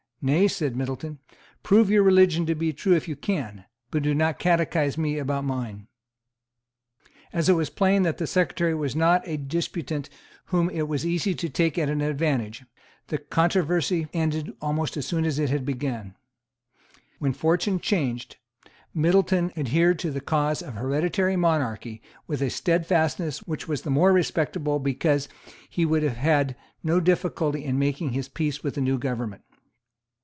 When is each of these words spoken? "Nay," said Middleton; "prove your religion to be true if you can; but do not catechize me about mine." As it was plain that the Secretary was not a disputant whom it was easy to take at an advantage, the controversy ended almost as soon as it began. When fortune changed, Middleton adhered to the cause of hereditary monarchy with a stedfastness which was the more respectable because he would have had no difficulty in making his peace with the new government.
"Nay," 0.23 0.47
said 0.47 0.75
Middleton; 0.75 1.17
"prove 1.63 1.89
your 1.89 2.03
religion 2.03 2.45
to 2.45 2.53
be 2.53 2.71
true 2.73 2.93
if 2.93 3.07
you 3.07 3.15
can; 3.15 3.65
but 3.89 4.03
do 4.03 4.13
not 4.13 4.37
catechize 4.37 4.95
me 4.95 5.17
about 5.17 5.45
mine." 5.45 5.87
As 7.33 7.49
it 7.49 7.53
was 7.53 7.71
plain 7.71 8.03
that 8.03 8.19
the 8.19 8.27
Secretary 8.27 8.75
was 8.75 8.95
not 8.95 9.27
a 9.27 9.35
disputant 9.37 10.11
whom 10.53 10.69
it 10.69 10.83
was 10.83 11.07
easy 11.07 11.33
to 11.33 11.49
take 11.49 11.79
at 11.79 11.89
an 11.89 12.01
advantage, 12.01 12.63
the 13.07 13.17
controversy 13.17 14.09
ended 14.13 14.53
almost 14.61 14.95
as 14.95 15.07
soon 15.07 15.25
as 15.25 15.39
it 15.39 15.65
began. 15.65 16.13
When 17.17 17.33
fortune 17.33 17.79
changed, 17.79 18.37
Middleton 18.93 19.51
adhered 19.57 19.97
to 19.97 20.11
the 20.11 20.21
cause 20.21 20.61
of 20.61 20.75
hereditary 20.75 21.35
monarchy 21.35 21.99
with 22.27 22.43
a 22.43 22.51
stedfastness 22.51 23.39
which 23.47 23.67
was 23.67 23.81
the 23.81 23.89
more 23.89 24.13
respectable 24.13 24.77
because 24.77 25.27
he 25.67 25.83
would 25.83 26.03
have 26.03 26.17
had 26.17 26.55
no 26.83 26.99
difficulty 26.99 27.63
in 27.65 27.79
making 27.79 28.09
his 28.11 28.29
peace 28.29 28.63
with 28.63 28.75
the 28.75 28.81
new 28.81 28.99
government. 28.99 29.41